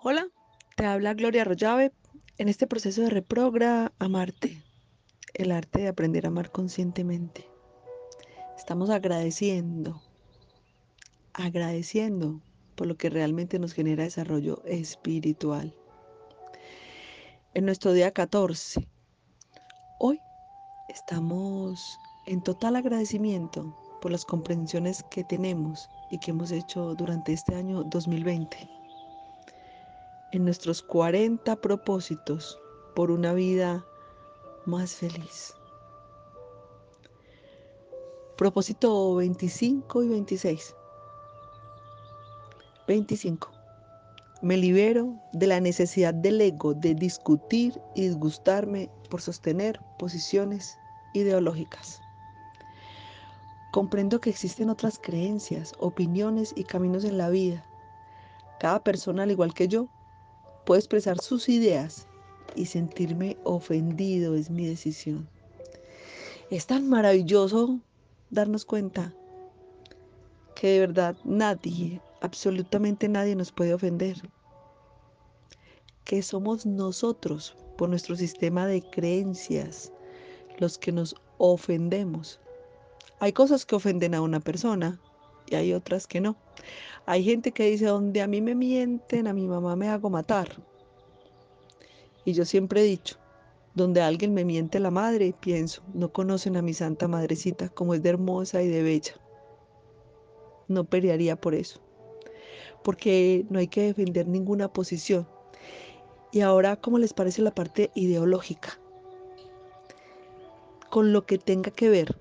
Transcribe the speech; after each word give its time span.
Hola, 0.00 0.28
te 0.76 0.86
habla 0.86 1.12
Gloria 1.14 1.42
Arroyave 1.42 1.90
en 2.36 2.48
este 2.48 2.68
proceso 2.68 3.02
de 3.02 3.10
reprogra 3.10 3.92
Amarte, 3.98 4.62
el 5.34 5.50
arte 5.50 5.80
de 5.80 5.88
aprender 5.88 6.24
a 6.24 6.28
amar 6.28 6.52
conscientemente. 6.52 7.48
Estamos 8.56 8.90
agradeciendo, 8.90 10.00
agradeciendo 11.32 12.40
por 12.76 12.86
lo 12.86 12.96
que 12.96 13.10
realmente 13.10 13.58
nos 13.58 13.72
genera 13.72 14.04
desarrollo 14.04 14.62
espiritual. 14.66 15.74
En 17.54 17.64
nuestro 17.64 17.92
día 17.92 18.12
14, 18.12 18.86
hoy 19.98 20.20
estamos 20.88 21.98
en 22.26 22.40
total 22.40 22.76
agradecimiento 22.76 23.76
por 24.00 24.12
las 24.12 24.24
comprensiones 24.24 25.04
que 25.10 25.24
tenemos 25.24 25.90
y 26.08 26.20
que 26.20 26.30
hemos 26.30 26.52
hecho 26.52 26.94
durante 26.94 27.32
este 27.32 27.56
año 27.56 27.82
2020 27.82 28.77
en 30.32 30.44
nuestros 30.44 30.82
40 30.82 31.56
propósitos 31.56 32.60
por 32.94 33.10
una 33.10 33.32
vida 33.32 33.86
más 34.66 34.94
feliz. 34.94 35.54
Propósito 38.36 39.16
25 39.16 40.04
y 40.04 40.08
26. 40.08 40.76
25. 42.86 43.50
Me 44.40 44.56
libero 44.56 45.14
de 45.32 45.46
la 45.46 45.60
necesidad 45.60 46.14
del 46.14 46.40
ego 46.40 46.74
de 46.74 46.94
discutir 46.94 47.80
y 47.96 48.02
disgustarme 48.02 48.90
por 49.10 49.20
sostener 49.20 49.80
posiciones 49.98 50.78
ideológicas. 51.14 52.00
Comprendo 53.72 54.20
que 54.20 54.30
existen 54.30 54.70
otras 54.70 54.98
creencias, 54.98 55.72
opiniones 55.78 56.52
y 56.54 56.64
caminos 56.64 57.04
en 57.04 57.18
la 57.18 57.30
vida. 57.30 57.64
Cada 58.60 58.82
persona, 58.84 59.24
al 59.24 59.30
igual 59.30 59.54
que 59.54 59.68
yo, 59.68 59.88
Puedo 60.68 60.80
expresar 60.80 61.18
sus 61.18 61.48
ideas 61.48 62.06
y 62.54 62.66
sentirme 62.66 63.38
ofendido 63.44 64.34
es 64.34 64.50
mi 64.50 64.66
decisión. 64.66 65.26
Es 66.50 66.66
tan 66.66 66.90
maravilloso 66.90 67.80
darnos 68.28 68.66
cuenta 68.66 69.14
que 70.54 70.68
de 70.68 70.80
verdad 70.80 71.16
nadie, 71.24 72.02
absolutamente 72.20 73.08
nadie 73.08 73.34
nos 73.34 73.50
puede 73.50 73.72
ofender. 73.72 74.20
Que 76.04 76.22
somos 76.22 76.66
nosotros, 76.66 77.56
por 77.78 77.88
nuestro 77.88 78.14
sistema 78.14 78.66
de 78.66 78.82
creencias, 78.82 79.90
los 80.58 80.76
que 80.76 80.92
nos 80.92 81.14
ofendemos. 81.38 82.40
Hay 83.20 83.32
cosas 83.32 83.64
que 83.64 83.74
ofenden 83.74 84.14
a 84.14 84.20
una 84.20 84.40
persona 84.40 85.00
y 85.50 85.54
hay 85.54 85.72
otras 85.72 86.06
que 86.06 86.20
no. 86.20 86.36
Hay 87.06 87.24
gente 87.24 87.52
que 87.52 87.70
dice, 87.70 87.86
donde 87.86 88.20
a 88.22 88.26
mí 88.26 88.40
me 88.40 88.54
mienten, 88.54 89.26
a 89.26 89.32
mi 89.32 89.46
mamá 89.46 89.76
me 89.76 89.88
hago 89.88 90.10
matar. 90.10 90.48
Y 92.24 92.32
yo 92.32 92.44
siempre 92.44 92.82
he 92.82 92.84
dicho, 92.84 93.16
donde 93.74 94.02
alguien 94.02 94.34
me 94.34 94.44
miente 94.44 94.80
la 94.80 94.90
madre, 94.90 95.34
pienso, 95.40 95.82
no 95.94 96.12
conocen 96.12 96.56
a 96.56 96.62
mi 96.62 96.74
santa 96.74 97.08
madrecita 97.08 97.68
como 97.70 97.94
es 97.94 98.02
de 98.02 98.10
hermosa 98.10 98.62
y 98.62 98.68
de 98.68 98.82
bella. 98.82 99.14
No 100.68 100.84
pelearía 100.84 101.36
por 101.36 101.54
eso, 101.54 101.80
porque 102.82 103.46
no 103.48 103.58
hay 103.58 103.68
que 103.68 103.82
defender 103.82 104.26
ninguna 104.26 104.72
posición. 104.72 105.26
Y 106.30 106.42
ahora, 106.42 106.76
¿cómo 106.76 106.98
les 106.98 107.14
parece 107.14 107.40
la 107.40 107.54
parte 107.54 107.90
ideológica? 107.94 108.78
Con 110.90 111.12
lo 111.14 111.24
que 111.24 111.38
tenga 111.38 111.70
que 111.70 111.88
ver 111.88 112.16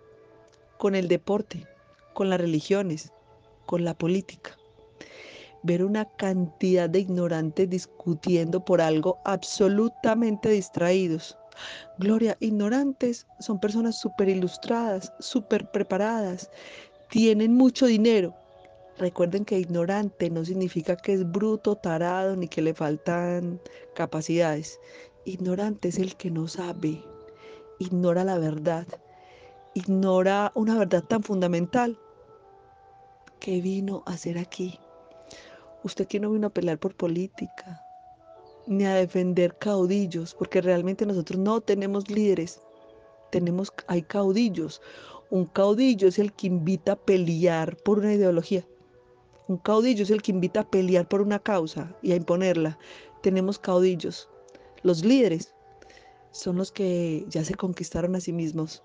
con 0.77 0.95
el 0.95 1.07
deporte, 1.07 1.65
con 2.13 2.29
las 2.29 2.39
religiones, 2.39 3.11
con 3.67 3.83
la 3.85 3.93
política 3.93 4.57
ver 5.63 5.83
una 5.83 6.05
cantidad 6.05 6.89
de 6.89 6.99
ignorantes 6.99 7.69
discutiendo 7.69 8.63
por 8.63 8.81
algo 8.81 9.19
absolutamente 9.25 10.49
distraídos. 10.49 11.37
Gloria, 11.99 12.37
ignorantes 12.39 13.27
son 13.39 13.59
personas 13.59 13.97
súper 13.97 14.29
ilustradas, 14.29 15.11
súper 15.19 15.69
preparadas, 15.71 16.49
tienen 17.09 17.53
mucho 17.53 17.85
dinero. 17.85 18.33
Recuerden 18.97 19.45
que 19.45 19.59
ignorante 19.59 20.29
no 20.29 20.45
significa 20.45 20.95
que 20.95 21.13
es 21.13 21.29
bruto, 21.29 21.75
tarado, 21.75 22.35
ni 22.35 22.47
que 22.47 22.61
le 22.61 22.73
faltan 22.73 23.59
capacidades. 23.93 24.79
Ignorante 25.25 25.89
es 25.89 25.99
el 25.99 26.15
que 26.15 26.31
no 26.31 26.47
sabe, 26.47 27.03
ignora 27.79 28.23
la 28.23 28.37
verdad, 28.37 28.87
ignora 29.73 30.51
una 30.55 30.77
verdad 30.77 31.03
tan 31.03 31.23
fundamental 31.23 31.99
que 33.39 33.61
vino 33.61 34.03
a 34.05 34.17
ser 34.17 34.37
aquí. 34.37 34.79
Usted 35.83 36.05
aquí 36.05 36.19
no 36.19 36.31
vino 36.31 36.47
a 36.47 36.53
pelear 36.53 36.79
por 36.79 36.95
política, 36.95 37.81
ni 38.65 38.85
a 38.85 38.95
defender 38.95 39.57
caudillos, 39.57 40.35
porque 40.35 40.61
realmente 40.61 41.05
nosotros 41.05 41.39
no 41.39 41.61
tenemos 41.61 42.09
líderes, 42.09 42.61
tenemos, 43.31 43.71
hay 43.87 44.01
caudillos. 44.01 44.81
Un 45.29 45.45
caudillo 45.45 46.07
es 46.07 46.19
el 46.19 46.33
que 46.33 46.47
invita 46.47 46.93
a 46.93 46.95
pelear 46.95 47.77
por 47.77 47.99
una 47.99 48.13
ideología. 48.13 48.65
Un 49.47 49.57
caudillo 49.57 50.03
es 50.03 50.09
el 50.09 50.21
que 50.21 50.31
invita 50.31 50.61
a 50.61 50.69
pelear 50.69 51.07
por 51.07 51.21
una 51.21 51.39
causa 51.39 51.95
y 52.01 52.11
a 52.11 52.15
imponerla. 52.15 52.77
Tenemos 53.21 53.59
caudillos. 53.59 54.29
Los 54.83 55.05
líderes 55.05 55.53
son 56.31 56.57
los 56.57 56.71
que 56.71 57.25
ya 57.29 57.43
se 57.43 57.55
conquistaron 57.55 58.15
a 58.15 58.19
sí 58.19 58.33
mismos 58.33 58.83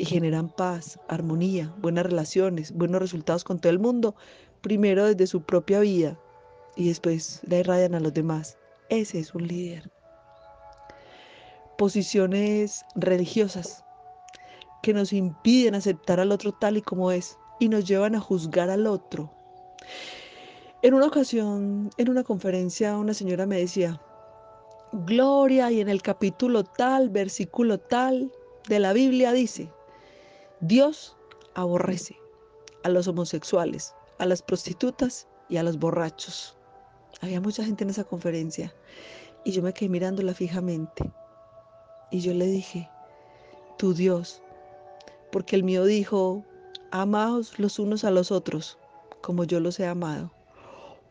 y 0.00 0.06
generan 0.06 0.48
paz, 0.48 0.98
armonía, 1.08 1.74
buenas 1.76 2.06
relaciones, 2.06 2.72
buenos 2.72 3.02
resultados 3.02 3.44
con 3.44 3.58
todo 3.58 3.70
el 3.70 3.78
mundo, 3.78 4.14
primero 4.62 5.04
desde 5.04 5.26
su 5.26 5.42
propia 5.42 5.80
vida 5.80 6.18
y 6.74 6.88
después 6.88 7.42
la 7.46 7.58
irradian 7.58 7.94
a 7.94 8.00
los 8.00 8.14
demás. 8.14 8.56
Ese 8.88 9.18
es 9.18 9.34
un 9.34 9.46
líder. 9.46 9.90
Posiciones 11.76 12.82
religiosas 12.94 13.84
que 14.82 14.94
nos 14.94 15.12
impiden 15.12 15.74
aceptar 15.74 16.18
al 16.18 16.32
otro 16.32 16.52
tal 16.52 16.78
y 16.78 16.82
como 16.82 17.12
es 17.12 17.36
y 17.58 17.68
nos 17.68 17.84
llevan 17.84 18.14
a 18.14 18.20
juzgar 18.20 18.70
al 18.70 18.86
otro. 18.86 19.30
En 20.80 20.94
una 20.94 21.08
ocasión, 21.08 21.90
en 21.98 22.08
una 22.08 22.24
conferencia, 22.24 22.96
una 22.96 23.12
señora 23.12 23.44
me 23.44 23.58
decía, 23.58 24.00
Gloria, 24.92 25.70
y 25.70 25.82
en 25.82 25.90
el 25.90 26.00
capítulo 26.00 26.64
tal, 26.64 27.10
versículo 27.10 27.78
tal 27.78 28.32
de 28.66 28.78
la 28.78 28.94
Biblia 28.94 29.32
dice, 29.32 29.70
Dios 30.62 31.16
aborrece 31.54 32.16
a 32.84 32.90
los 32.90 33.08
homosexuales, 33.08 33.94
a 34.18 34.26
las 34.26 34.42
prostitutas 34.42 35.26
y 35.48 35.56
a 35.56 35.62
los 35.62 35.78
borrachos. 35.78 36.54
Había 37.22 37.40
mucha 37.40 37.64
gente 37.64 37.84
en 37.84 37.90
esa 37.90 38.04
conferencia 38.04 38.74
y 39.42 39.52
yo 39.52 39.62
me 39.62 39.72
quedé 39.72 39.88
mirándola 39.88 40.34
fijamente. 40.34 41.10
Y 42.10 42.20
yo 42.20 42.34
le 42.34 42.44
dije, 42.44 42.90
tu 43.78 43.94
Dios, 43.94 44.42
porque 45.32 45.56
el 45.56 45.64
mío 45.64 45.86
dijo, 45.86 46.44
amaos 46.90 47.58
los 47.58 47.78
unos 47.78 48.04
a 48.04 48.10
los 48.10 48.30
otros, 48.30 48.78
como 49.22 49.44
yo 49.44 49.60
los 49.60 49.80
he 49.80 49.86
amado. 49.86 50.30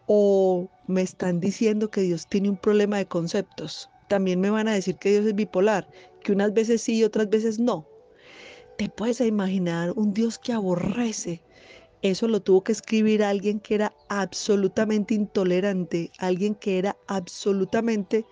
O 0.05 0.69
me 0.85 1.01
están 1.01 1.39
diciendo 1.39 1.89
que 1.89 2.01
Dios 2.01 2.27
tiene 2.27 2.49
un 2.49 2.57
problema 2.57 2.97
de 2.97 3.07
conceptos. 3.07 3.89
También 4.09 4.41
me 4.41 4.51
van 4.51 4.67
a 4.67 4.73
decir 4.73 4.97
que 4.97 5.09
Dios 5.09 5.25
es 5.25 5.33
bipolar, 5.33 5.89
que 6.23 6.33
unas 6.33 6.53
veces 6.53 6.83
sí 6.83 6.97
y 6.97 7.03
otras 7.03 7.29
veces 7.29 7.57
no. 7.57 7.87
¿Te 8.79 8.89
puedes 8.89 9.21
imaginar 9.21 9.91
un 9.95 10.15
Dios 10.15 10.39
que 10.39 10.53
aborrece 10.53 11.43
eso 12.01 12.29
lo 12.29 12.41
tuvo 12.41 12.63
que 12.63 12.71
escribir 12.71 13.23
alguien 13.23 13.59
que 13.59 13.75
era 13.75 13.93
absolutamente 14.07 15.13
intolerante, 15.13 16.11
alguien 16.17 16.55
que 16.55 16.77
era 16.77 16.95
absolutamente 17.07 18.25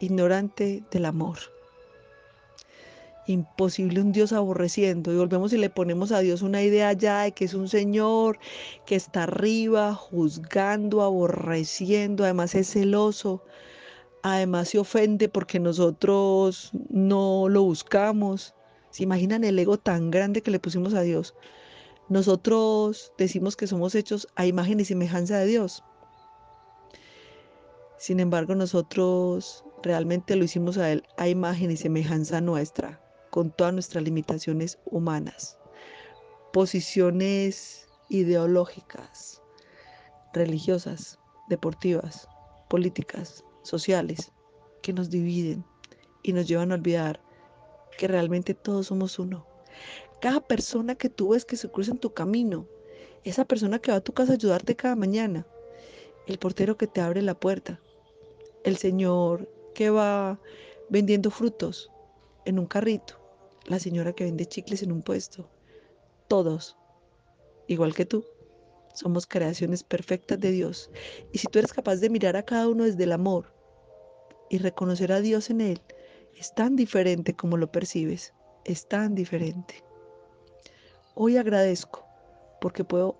ignorante 0.00 0.82
del 0.90 1.04
amor. 1.04 1.36
Imposible 3.26 4.00
un 4.00 4.12
Dios 4.12 4.32
aborreciendo. 4.32 5.12
Y 5.12 5.16
volvemos 5.16 5.52
y 5.52 5.58
le 5.58 5.68
ponemos 5.68 6.12
a 6.12 6.20
Dios 6.20 6.40
una 6.40 6.62
idea 6.62 6.94
ya 6.94 7.24
de 7.24 7.32
que 7.32 7.44
es 7.44 7.52
un 7.52 7.68
Señor 7.68 8.38
que 8.86 8.94
está 8.94 9.24
arriba, 9.24 9.94
juzgando, 9.94 11.02
aborreciendo, 11.02 12.24
además 12.24 12.54
es 12.54 12.70
celoso, 12.70 13.44
además 14.22 14.70
se 14.70 14.78
ofende 14.78 15.28
porque 15.28 15.60
nosotros 15.60 16.70
no 16.88 17.50
lo 17.50 17.64
buscamos. 17.64 18.54
¿Se 18.98 19.04
imaginan 19.04 19.44
el 19.44 19.56
ego 19.56 19.78
tan 19.78 20.10
grande 20.10 20.42
que 20.42 20.50
le 20.50 20.58
pusimos 20.58 20.92
a 20.92 21.02
Dios? 21.02 21.36
Nosotros 22.08 23.12
decimos 23.16 23.54
que 23.54 23.68
somos 23.68 23.94
hechos 23.94 24.26
a 24.34 24.44
imagen 24.44 24.80
y 24.80 24.84
semejanza 24.84 25.38
de 25.38 25.46
Dios. 25.46 25.84
Sin 27.96 28.18
embargo, 28.18 28.56
nosotros 28.56 29.64
realmente 29.84 30.34
lo 30.34 30.42
hicimos 30.42 30.78
a 30.78 30.90
Él 30.90 31.04
a 31.16 31.28
imagen 31.28 31.70
y 31.70 31.76
semejanza 31.76 32.40
nuestra, 32.40 33.00
con 33.30 33.52
todas 33.52 33.72
nuestras 33.72 34.02
limitaciones 34.02 34.80
humanas, 34.84 35.60
posiciones 36.52 37.86
ideológicas, 38.08 39.40
religiosas, 40.32 41.20
deportivas, 41.48 42.26
políticas, 42.68 43.44
sociales, 43.62 44.32
que 44.82 44.92
nos 44.92 45.08
dividen 45.08 45.64
y 46.24 46.32
nos 46.32 46.48
llevan 46.48 46.72
a 46.72 46.74
olvidar 46.74 47.27
que 47.98 48.08
realmente 48.08 48.54
todos 48.54 48.86
somos 48.86 49.18
uno, 49.18 49.46
cada 50.22 50.40
persona 50.40 50.94
que 50.94 51.10
tú 51.10 51.30
ves 51.30 51.44
que 51.44 51.56
se 51.56 51.70
cruza 51.70 51.90
en 51.90 51.98
tu 51.98 52.14
camino, 52.14 52.66
esa 53.24 53.44
persona 53.44 53.78
que 53.78 53.90
va 53.90 53.98
a 53.98 54.00
tu 54.00 54.14
casa 54.14 54.32
a 54.32 54.36
ayudarte 54.36 54.76
cada 54.76 54.96
mañana, 54.96 55.46
el 56.26 56.38
portero 56.38 56.78
que 56.78 56.86
te 56.86 57.02
abre 57.02 57.20
la 57.20 57.38
puerta, 57.38 57.80
el 58.64 58.78
señor 58.78 59.50
que 59.74 59.90
va 59.90 60.40
vendiendo 60.88 61.30
frutos 61.30 61.90
en 62.46 62.58
un 62.58 62.66
carrito, 62.66 63.20
la 63.66 63.78
señora 63.78 64.12
que 64.12 64.24
vende 64.24 64.46
chicles 64.46 64.82
en 64.82 64.92
un 64.92 65.02
puesto, 65.02 65.50
todos, 66.28 66.76
igual 67.66 67.94
que 67.94 68.06
tú, 68.06 68.24
somos 68.94 69.26
creaciones 69.26 69.82
perfectas 69.82 70.40
de 70.40 70.50
Dios. 70.50 70.90
Y 71.32 71.38
si 71.38 71.46
tú 71.46 71.58
eres 71.58 71.72
capaz 71.72 71.96
de 71.96 72.10
mirar 72.10 72.36
a 72.36 72.44
cada 72.44 72.68
uno 72.68 72.84
desde 72.84 73.04
el 73.04 73.12
amor 73.12 73.52
y 74.50 74.58
reconocer 74.58 75.12
a 75.12 75.20
Dios 75.20 75.50
en 75.50 75.60
él, 75.60 75.82
es 76.38 76.54
tan 76.54 76.76
diferente 76.76 77.34
como 77.34 77.56
lo 77.56 77.70
percibes, 77.70 78.32
es 78.64 78.86
tan 78.88 79.14
diferente. 79.14 79.82
Hoy 81.14 81.36
agradezco 81.36 82.06
porque 82.60 82.84
puedo 82.84 83.18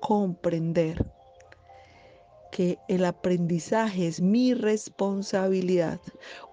comprender 0.00 1.06
que 2.50 2.78
el 2.88 3.04
aprendizaje 3.04 4.08
es 4.08 4.20
mi 4.20 4.54
responsabilidad. 4.54 6.00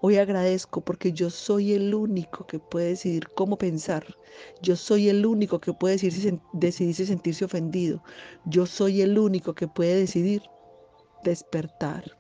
Hoy 0.01 0.17
agradezco 0.17 0.81
porque 0.81 1.11
yo 1.11 1.29
soy 1.29 1.73
el 1.73 1.93
único 1.93 2.45
que 2.45 2.59
puede 2.59 2.89
decidir 2.89 3.27
cómo 3.35 3.57
pensar. 3.57 4.05
Yo 4.61 4.75
soy 4.75 5.09
el 5.09 5.25
único 5.25 5.59
que 5.59 5.73
puede 5.73 5.97
decidir, 5.97 6.39
decidir 6.53 6.95
sentirse 6.95 7.45
ofendido. 7.45 8.01
Yo 8.45 8.65
soy 8.65 9.01
el 9.01 9.17
único 9.17 9.55
que 9.55 9.67
puede 9.67 9.95
decidir 9.95 10.41
despertar. 11.23 12.18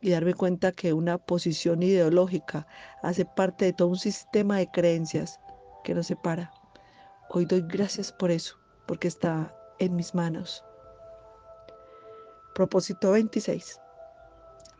Y 0.00 0.10
darme 0.10 0.34
cuenta 0.34 0.72
que 0.72 0.92
una 0.92 1.18
posición 1.18 1.82
ideológica 1.82 2.66
hace 3.02 3.24
parte 3.24 3.64
de 3.64 3.72
todo 3.72 3.88
un 3.88 3.98
sistema 3.98 4.58
de 4.58 4.70
creencias 4.70 5.40
que 5.82 5.94
nos 5.94 6.06
separa. 6.06 6.52
Hoy 7.30 7.44
doy 7.44 7.62
gracias 7.66 8.12
por 8.12 8.30
eso, 8.30 8.56
porque 8.86 9.08
está 9.08 9.54
en 9.78 9.96
mis 9.96 10.14
manos. 10.14 10.64
Propósito 12.54 13.12
26. 13.12 13.80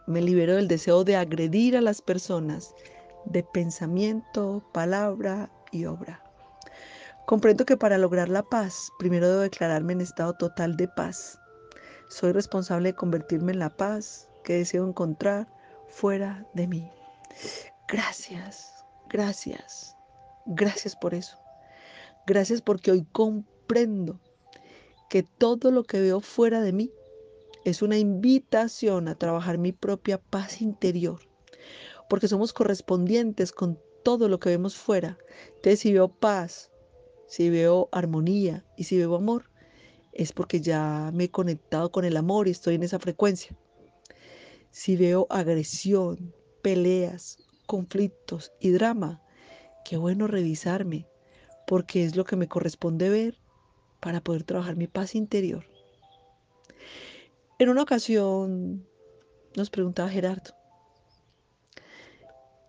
Me 0.06 0.22
libero 0.22 0.56
del 0.56 0.68
deseo 0.68 1.04
de 1.04 1.16
agredir 1.16 1.76
a 1.76 1.80
las 1.80 2.00
personas 2.00 2.74
de 3.24 3.42
pensamiento, 3.42 4.62
palabra 4.72 5.50
y 5.70 5.84
obra. 5.84 6.22
Comprendo 7.26 7.66
que 7.66 7.76
para 7.76 7.98
lograr 7.98 8.28
la 8.28 8.42
paz, 8.42 8.90
primero 8.98 9.28
debo 9.28 9.40
declararme 9.40 9.92
en 9.92 10.00
estado 10.00 10.32
total 10.32 10.76
de 10.76 10.88
paz. 10.88 11.38
Soy 12.08 12.32
responsable 12.32 12.90
de 12.90 12.94
convertirme 12.94 13.52
en 13.52 13.58
la 13.58 13.76
paz 13.76 14.27
que 14.48 14.54
deseo 14.54 14.88
encontrar 14.88 15.46
fuera 15.88 16.46
de 16.54 16.66
mí. 16.66 16.90
Gracias, 17.86 18.72
gracias, 19.10 19.94
gracias 20.46 20.96
por 20.96 21.12
eso. 21.12 21.36
Gracias 22.26 22.62
porque 22.62 22.90
hoy 22.90 23.06
comprendo 23.12 24.18
que 25.10 25.22
todo 25.22 25.70
lo 25.70 25.84
que 25.84 26.00
veo 26.00 26.22
fuera 26.22 26.62
de 26.62 26.72
mí 26.72 26.90
es 27.66 27.82
una 27.82 27.98
invitación 27.98 29.08
a 29.08 29.16
trabajar 29.16 29.58
mi 29.58 29.72
propia 29.72 30.16
paz 30.16 30.62
interior, 30.62 31.20
porque 32.08 32.26
somos 32.26 32.54
correspondientes 32.54 33.52
con 33.52 33.78
todo 34.02 34.30
lo 34.30 34.40
que 34.40 34.48
vemos 34.48 34.78
fuera. 34.78 35.18
Entonces, 35.56 35.80
si 35.80 35.92
veo 35.92 36.08
paz, 36.08 36.70
si 37.26 37.50
veo 37.50 37.90
armonía 37.92 38.64
y 38.78 38.84
si 38.84 38.96
veo 38.96 39.14
amor, 39.14 39.50
es 40.14 40.32
porque 40.32 40.62
ya 40.62 41.10
me 41.12 41.24
he 41.24 41.30
conectado 41.30 41.92
con 41.92 42.06
el 42.06 42.16
amor 42.16 42.48
y 42.48 42.52
estoy 42.52 42.76
en 42.76 42.84
esa 42.84 42.98
frecuencia. 42.98 43.54
Si 44.70 44.96
veo 44.96 45.26
agresión, 45.30 46.34
peleas, 46.62 47.38
conflictos 47.66 48.52
y 48.60 48.70
drama, 48.70 49.20
qué 49.84 49.96
bueno 49.96 50.26
revisarme, 50.26 51.06
porque 51.66 52.04
es 52.04 52.16
lo 52.16 52.24
que 52.24 52.36
me 52.36 52.48
corresponde 52.48 53.08
ver 53.08 53.38
para 54.00 54.20
poder 54.20 54.44
trabajar 54.44 54.76
mi 54.76 54.86
paz 54.86 55.14
interior. 55.14 55.64
En 57.58 57.68
una 57.68 57.82
ocasión 57.82 58.86
nos 59.56 59.70
preguntaba 59.70 60.08
Gerardo, 60.08 60.52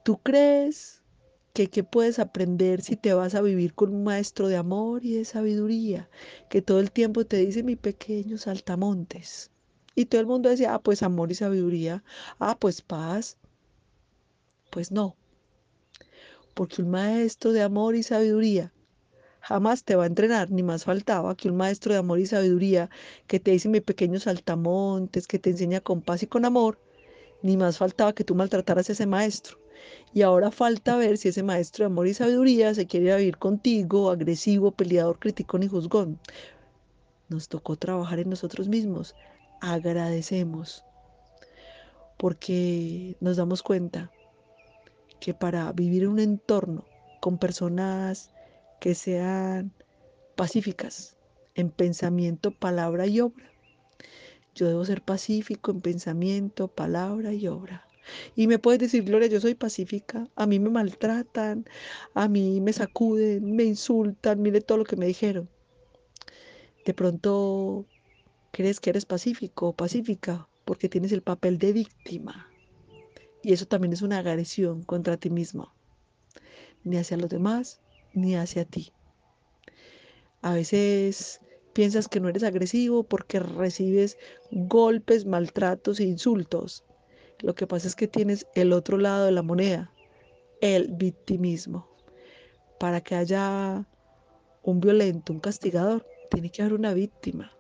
¿tú 0.04 0.18
crees 0.18 1.04
que 1.54 1.68
qué 1.68 1.84
puedes 1.84 2.20
aprender 2.20 2.82
si 2.82 2.96
te 2.96 3.14
vas 3.14 3.36
a 3.36 3.42
vivir 3.42 3.74
con 3.74 3.94
un 3.94 4.04
maestro 4.04 4.48
de 4.48 4.58
amor 4.58 5.06
y 5.06 5.14
de 5.14 5.26
sabiduría 5.26 6.10
que 6.50 6.62
todo 6.62 6.80
el 6.80 6.92
tiempo 6.92 7.26
te 7.26 7.38
dice 7.38 7.64
mi 7.64 7.76
pequeño 7.76 8.38
saltamontes? 8.38 9.52
Y 10.00 10.06
todo 10.06 10.22
el 10.22 10.28
mundo 10.28 10.48
decía, 10.48 10.74
ah, 10.74 10.80
pues 10.80 11.04
amor 11.04 11.30
y 11.30 11.36
sabiduría, 11.36 12.06
ah, 12.40 12.56
pues 12.58 12.82
paz. 12.82 13.38
Pues 14.72 14.94
no, 14.94 15.18
porque 16.54 16.82
un 16.82 16.90
maestro 16.90 17.52
de 17.52 17.64
amor 17.64 17.98
y 17.98 18.04
sabiduría 18.04 18.72
jamás 19.42 19.84
te 19.84 19.98
va 19.98 20.06
a 20.06 20.08
entrenar, 20.08 20.52
ni 20.52 20.64
más 20.64 20.86
faltaba 20.86 21.36
que 21.36 21.50
un 21.50 21.58
maestro 21.58 21.92
de 21.92 22.00
amor 22.00 22.20
y 22.20 22.28
sabiduría 22.28 22.90
que 23.28 23.42
te 23.42 23.52
dice 23.52 23.68
mi 23.68 23.82
pequeños 23.82 24.24
saltamontes, 24.24 25.28
que 25.28 25.38
te 25.38 25.50
enseña 25.50 25.82
con 25.82 26.02
paz 26.02 26.24
y 26.24 26.28
con 26.28 26.46
amor, 26.46 26.80
ni 27.42 27.58
más 27.58 27.78
faltaba 27.78 28.14
que 28.14 28.24
tú 28.24 28.36
maltrataras 28.36 28.88
a 28.88 28.94
ese 28.94 29.06
maestro. 29.06 29.58
Y 30.14 30.22
ahora 30.22 30.50
falta 30.50 30.96
ver 30.96 31.18
si 31.18 31.28
ese 31.28 31.44
maestro 31.44 31.84
de 31.84 31.88
amor 31.88 32.08
y 32.08 32.14
sabiduría 32.14 32.74
se 32.74 32.88
quiere 32.88 33.18
vivir 33.18 33.38
contigo, 33.38 34.12
agresivo, 34.12 34.72
peleador, 34.72 35.20
criticón 35.20 35.64
y 35.64 35.68
juzgón. 35.68 36.22
Nos 37.28 37.50
tocó 37.50 37.76
trabajar 37.76 38.20
en 38.20 38.30
nosotros 38.30 38.70
mismos. 38.70 39.14
Agradecemos 39.62 40.84
porque 42.18 43.16
nos 43.20 43.38
damos 43.38 43.64
cuenta 43.64 44.12
que 45.20 45.34
para 45.34 45.72
vivir 45.72 46.04
en 46.04 46.10
un 46.10 46.20
entorno 46.20 46.86
con 47.20 47.38
personas 47.38 48.30
que 48.80 48.96
sean 48.96 49.72
pacíficas 50.36 51.18
en 51.56 51.70
pensamiento, 51.70 52.52
palabra 52.52 53.08
y 53.08 53.20
obra. 53.20 53.52
Yo 54.56 54.68
debo 54.68 54.86
ser 54.86 55.02
pacífico 55.02 55.72
en 55.72 55.82
pensamiento, 55.82 56.68
palabra 56.68 57.34
y 57.34 57.48
obra. 57.48 57.86
Y 58.36 58.48
me 58.48 58.60
puedes 58.60 58.80
decir, 58.80 59.04
Gloria, 59.04 59.28
yo 59.28 59.40
soy 59.40 59.56
pacífica, 59.56 60.28
a 60.36 60.48
mí 60.48 60.60
me 60.60 60.70
maltratan, 60.70 61.66
a 62.14 62.28
mí 62.28 62.60
me 62.62 62.74
sacuden, 62.74 63.56
me 63.56 63.64
insultan, 63.64 64.42
mire 64.42 64.62
todo 64.62 64.80
lo 64.80 64.86
que 64.86 64.96
me 64.96 65.06
dijeron. 65.06 65.50
De 66.86 66.94
pronto 66.94 67.86
crees 68.52 68.80
que 68.80 68.90
eres 68.90 69.06
pacífico 69.06 69.68
o 69.70 69.74
pacífica 69.74 70.48
porque 70.66 70.90
tienes 70.90 71.12
el 71.12 71.22
papel 71.22 71.58
de 71.58 71.74
víctima. 71.74 72.48
Y 73.42 73.54
eso 73.54 73.66
también 73.66 73.94
es 73.94 74.02
una 74.02 74.20
agresión 74.20 74.84
contra 74.84 75.18
ti 75.18 75.30
mismo, 75.30 75.74
ni 76.84 76.98
hacia 76.98 77.18
los 77.18 77.30
demás, 77.30 77.82
ni 78.14 78.36
hacia 78.36 78.66
ti. 78.66 78.94
A 80.42 80.54
veces 80.54 81.40
piensas 81.74 82.08
que 82.08 82.20
no 82.20 82.30
eres 82.30 82.44
agresivo 82.44 83.04
porque 83.04 83.40
recibes 83.40 84.18
golpes, 84.52 85.26
maltratos 85.26 86.00
e 86.00 86.04
insultos. 86.04 86.84
Lo 87.40 87.56
que 87.56 87.68
pasa 87.68 87.88
es 87.88 87.96
que 87.96 88.08
tienes 88.08 88.46
el 88.56 88.74
otro 88.74 88.98
lado 88.98 89.26
de 89.26 89.32
la 89.32 89.42
moneda, 89.42 89.92
el 90.62 90.90
victimismo. 90.90 91.88
Para 92.80 93.02
que 93.02 93.16
haya 93.16 93.88
un 94.64 94.80
violento, 94.80 95.34
un 95.34 95.40
castigador, 95.40 96.06
tiene 96.30 96.52
que 96.52 96.62
haber 96.62 96.74
una 96.74 96.94
víctima. 96.94 97.52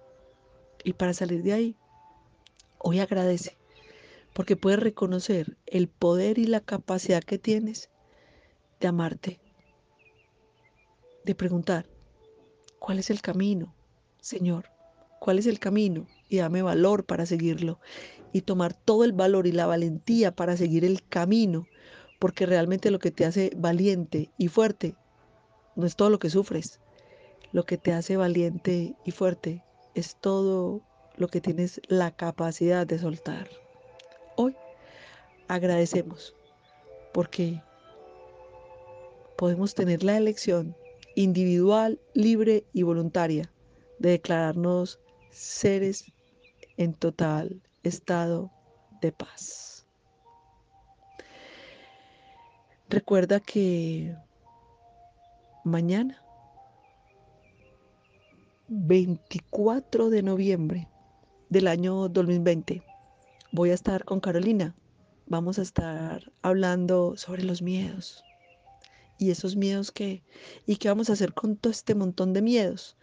Y 0.84 0.94
para 0.94 1.14
salir 1.14 1.44
de 1.44 1.54
ahí, 1.54 1.76
hoy 2.78 3.00
agradece, 3.00 3.58
porque 4.34 4.56
puedes 4.56 4.80
reconocer 4.80 5.58
el 5.66 5.88
poder 5.88 6.38
y 6.38 6.46
la 6.46 6.62
capacidad 6.62 7.24
que 7.24 7.38
tienes 7.38 7.90
de 8.80 8.88
amarte, 8.88 9.40
de 11.26 11.36
preguntar, 11.36 11.86
¿cuál 12.80 13.00
es 13.00 13.10
el 13.10 13.22
camino, 13.22 13.74
Señor? 14.22 14.66
¿Cuál 15.20 15.38
es 15.38 15.48
el 15.48 15.60
camino? 15.60 16.08
Y 16.30 16.38
dame 16.38 16.62
valor 16.62 17.06
para 17.06 17.26
seguirlo. 17.26 17.80
Y 18.32 18.42
tomar 18.42 18.74
todo 18.74 19.04
el 19.04 19.12
valor 19.12 19.48
y 19.48 19.52
la 19.52 19.66
valentía 19.66 20.32
para 20.36 20.56
seguir 20.56 20.86
el 20.86 21.04
camino, 21.04 21.68
porque 22.20 22.46
realmente 22.46 22.92
lo 22.92 23.00
que 23.00 23.12
te 23.12 23.26
hace 23.26 23.52
valiente 23.58 24.32
y 24.38 24.48
fuerte 24.48 24.96
no 25.76 25.86
es 25.86 25.96
todo 25.96 26.10
lo 26.10 26.20
que 26.20 26.30
sufres. 26.30 26.80
Lo 27.52 27.66
que 27.66 27.78
te 27.78 27.94
hace 27.94 28.16
valiente 28.16 28.96
y 29.04 29.12
fuerte 29.12 29.64
es 29.96 30.16
todo 30.16 30.82
lo 31.18 31.28
que 31.28 31.42
tienes 31.42 31.82
la 31.88 32.12
capacidad 32.12 32.88
de 32.88 33.00
soltar. 33.00 33.50
Hoy 34.36 34.56
agradecemos 35.48 36.36
porque 37.14 37.62
podemos 39.38 39.74
tener 39.74 40.04
la 40.04 40.18
elección 40.18 40.76
individual, 41.16 42.00
libre 42.14 42.66
y 42.74 42.84
voluntaria 42.84 43.52
de 44.00 44.12
declararnos 44.12 45.00
seres 45.32 46.06
en 46.78 46.94
total 46.94 47.62
estado 47.84 48.52
de 49.02 49.12
paz. 49.12 49.86
Recuerda 52.90 53.40
que 53.40 54.16
mañana, 55.64 56.24
24 58.72 60.12
de 60.12 60.22
noviembre 60.22 60.88
del 61.50 61.66
año 61.68 62.08
2020, 62.08 62.84
voy 63.52 63.72
a 63.72 63.74
estar 63.74 64.06
con 64.06 64.20
Carolina. 64.20 64.76
Vamos 65.26 65.58
a 65.58 65.64
estar 65.64 66.32
hablando 66.44 67.18
sobre 67.18 67.44
los 67.44 67.64
miedos 67.64 68.24
y 69.18 69.32
esos 69.32 69.56
miedos 69.56 69.92
que, 69.92 70.22
y 70.68 70.76
qué 70.76 70.88
vamos 70.88 71.10
a 71.10 71.14
hacer 71.14 71.34
con 71.34 71.58
todo 71.58 71.72
este 71.72 71.96
montón 71.96 72.32
de 72.32 72.44
miedos. 72.44 72.96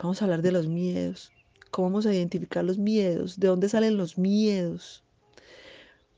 Vamos 0.00 0.20
a 0.20 0.24
hablar 0.24 0.42
de 0.42 0.50
los 0.50 0.66
miedos, 0.66 1.30
cómo 1.70 1.90
vamos 1.90 2.06
a 2.06 2.14
identificar 2.14 2.64
los 2.64 2.78
miedos, 2.78 3.38
de 3.38 3.46
dónde 3.46 3.68
salen 3.68 3.96
los 3.96 4.18
miedos, 4.18 5.04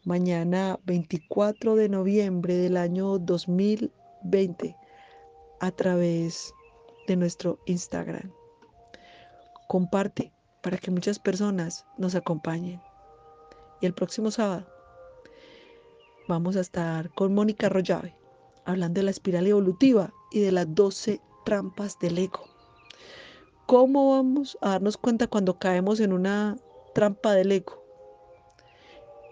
mañana 0.05 0.81
24 0.87 1.77
de 1.77 1.91
noviembre 1.91 2.55
del 2.55 2.79
año 2.79 3.19
2020 3.19 4.75
a 5.61 5.71
través 5.73 6.55
de 7.07 7.17
nuestro 7.17 7.59
Instagram. 7.67 8.33
Comparte 9.69 10.33
para 10.63 10.79
que 10.79 10.91
muchas 10.91 11.19
personas 11.19 11.87
nos 11.99 12.15
acompañen. 12.15 12.81
Y 13.81 13.87
el 13.87 13.95
próximo 13.95 14.31
sábado 14.31 14.67
vamos 16.29 16.57
a 16.57 16.61
estar 16.61 17.11
con 17.11 17.35
Mónica 17.35 17.69
Rollave 17.69 18.17
hablando 18.65 19.01
de 19.01 19.05
la 19.05 19.11
espiral 19.11 19.47
evolutiva 19.47 20.13
y 20.31 20.41
de 20.41 20.53
las 20.53 20.75
12 20.75 21.21
trampas 21.45 21.99
del 21.99 22.19
ego. 22.19 22.45
¿Cómo 23.67 24.13
vamos 24.13 24.59
a 24.61 24.71
darnos 24.71 24.97
cuenta 24.97 25.27
cuando 25.27 25.59
caemos 25.59 26.01
en 26.01 26.13
una 26.13 26.57
trampa 26.95 27.33
del 27.33 27.53
ego? 27.53 27.83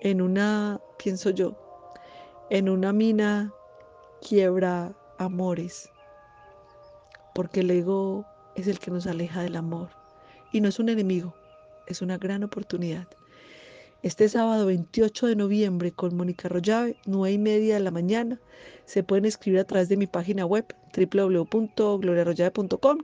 En 0.01 0.21
una, 0.21 0.81
pienso 0.99 1.31
yo, 1.31 1.57
en 2.51 2.69
una 2.69 2.93
mina 2.93 3.53
quiebra 4.27 4.95
amores. 5.19 5.91
Porque 7.35 7.61
el 7.61 7.71
ego 7.71 8.25
es 8.57 8.67
el 8.69 8.79
que 8.79 8.91
nos 8.91 9.07
aleja 9.07 9.43
del 9.43 9.57
amor. 9.57 10.01
Y 10.52 10.61
no 10.61 10.68
es 10.68 10.78
un 10.78 10.88
enemigo, 10.88 11.35
es 11.87 12.02
una 12.02 12.18
gran 12.18 12.44
oportunidad. 12.44 13.09
Este 14.02 14.28
sábado 14.28 14.66
28 14.66 15.28
de 15.28 15.37
noviembre 15.37 15.92
con 15.92 16.16
Mónica 16.16 16.49
Rollave, 16.49 16.97
9 17.06 17.32
y 17.32 17.38
media 17.38 17.75
de 17.75 17.80
la 17.80 17.92
mañana. 17.92 18.40
Se 18.85 19.04
pueden 19.04 19.25
escribir 19.25 19.61
a 19.61 19.64
través 19.64 19.88
de 19.88 19.97
mi 19.97 20.09
página 20.09 20.44
web 20.44 20.66
www.gloriarrollave.com 20.97 22.99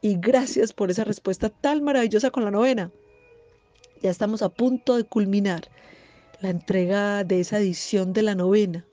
y 0.00 0.16
gracias 0.18 0.72
por 0.72 0.90
esa 0.90 1.04
respuesta 1.04 1.48
tan 1.48 1.84
maravillosa 1.84 2.32
con 2.32 2.44
la 2.44 2.50
novena. 2.50 2.90
Ya 4.02 4.10
estamos 4.10 4.42
a 4.42 4.48
punto 4.48 4.96
de 4.96 5.04
culminar 5.04 5.68
la 6.40 6.50
entrega 6.50 7.22
de 7.22 7.38
esa 7.38 7.60
edición 7.60 8.12
de 8.12 8.22
la 8.22 8.34
novena. 8.34 8.84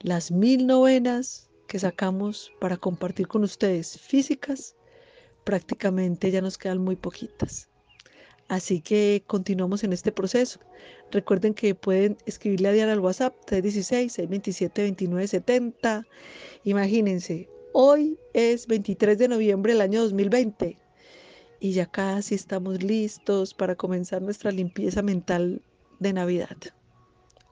Las 0.00 0.30
mil 0.30 0.66
novenas 0.66 1.48
que 1.66 1.78
sacamos 1.78 2.52
para 2.60 2.76
compartir 2.76 3.26
con 3.26 3.42
ustedes 3.42 3.98
físicas, 3.98 4.76
prácticamente 5.44 6.30
ya 6.30 6.40
nos 6.40 6.58
quedan 6.58 6.78
muy 6.78 6.96
poquitas. 6.96 7.68
Así 8.48 8.80
que 8.80 9.22
continuamos 9.26 9.84
en 9.84 9.92
este 9.92 10.10
proceso. 10.12 10.60
Recuerden 11.10 11.54
que 11.54 11.74
pueden 11.74 12.16
escribirle 12.26 12.68
a 12.68 12.72
Diana 12.72 12.92
al 12.92 13.00
WhatsApp 13.00 13.34
316-627-2970. 13.46 16.06
Imagínense, 16.64 17.48
hoy 17.72 18.18
es 18.34 18.66
23 18.66 19.16
de 19.18 19.28
noviembre 19.28 19.72
del 19.72 19.80
año 19.80 20.02
2020 20.02 20.76
y 21.60 21.72
ya 21.72 21.86
casi 21.86 22.34
estamos 22.34 22.82
listos 22.82 23.54
para 23.54 23.76
comenzar 23.76 24.20
nuestra 24.20 24.50
limpieza 24.50 25.00
mental 25.00 25.62
de 25.98 26.12
Navidad. 26.12 26.58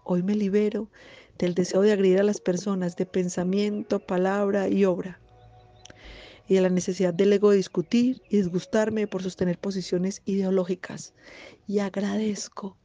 Hoy 0.04 0.22
me 0.22 0.34
libero 0.34 0.90
del 1.38 1.54
deseo 1.54 1.80
de 1.80 1.92
agredir 1.92 2.20
a 2.20 2.24
las 2.24 2.40
personas 2.40 2.96
de 2.96 3.06
pensamiento, 3.06 4.00
palabra 4.00 4.68
y 4.68 4.84
obra 4.84 5.22
y 6.48 6.54
de 6.54 6.60
la 6.60 6.68
necesidad 6.68 7.14
del 7.14 7.32
ego 7.32 7.50
de 7.50 7.56
discutir 7.56 8.22
y 8.28 8.38
disgustarme 8.38 9.06
por 9.06 9.22
sostener 9.22 9.58
posiciones 9.58 10.22
ideológicas. 10.24 11.14
Y 11.66 11.78
agradezco, 11.78 12.76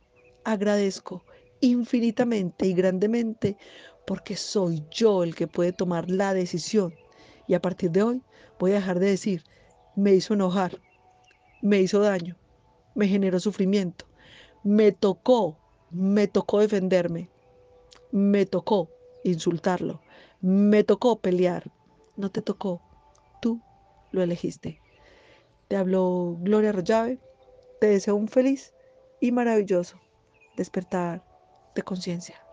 agradezco 0.43 1.23
infinitamente 1.59 2.67
y 2.67 2.73
grandemente 2.73 3.57
porque 4.05 4.35
soy 4.35 4.83
yo 4.91 5.23
el 5.23 5.35
que 5.35 5.47
puede 5.47 5.73
tomar 5.73 6.09
la 6.09 6.33
decisión. 6.33 6.93
Y 7.47 7.53
a 7.53 7.61
partir 7.61 7.91
de 7.91 8.03
hoy 8.03 8.21
voy 8.59 8.71
a 8.71 8.75
dejar 8.75 8.99
de 8.99 9.07
decir, 9.07 9.43
me 9.95 10.13
hizo 10.13 10.33
enojar, 10.33 10.79
me 11.61 11.81
hizo 11.81 11.99
daño, 11.99 12.37
me 12.95 13.07
generó 13.07 13.39
sufrimiento, 13.39 14.05
me 14.63 14.91
tocó, 14.91 15.57
me 15.89 16.27
tocó 16.27 16.59
defenderme, 16.59 17.29
me 18.11 18.45
tocó 18.45 18.89
insultarlo, 19.23 20.01
me 20.41 20.83
tocó 20.83 21.19
pelear, 21.19 21.71
no 22.15 22.29
te 22.29 22.41
tocó, 22.41 22.81
lo 24.11 24.21
elegiste. 24.21 24.81
Te 25.67 25.75
hablo 25.75 26.37
Gloria 26.41 26.71
Rollave, 26.71 27.19
te 27.79 27.87
deseo 27.87 28.15
un 28.15 28.27
feliz 28.27 28.73
y 29.19 29.31
maravilloso 29.31 30.01
despertar 30.55 31.23
de 31.75 31.83
conciencia. 31.83 32.46